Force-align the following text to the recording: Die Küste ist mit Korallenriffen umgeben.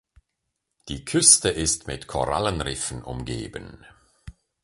Die 0.87 1.05
Küste 1.05 1.49
ist 1.49 1.85
mit 1.85 2.07
Korallenriffen 2.07 3.03
umgeben. 3.03 3.85